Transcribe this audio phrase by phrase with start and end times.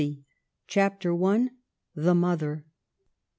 [0.65, 1.49] CHAPTER I.
[1.93, 2.65] THE MOTHER.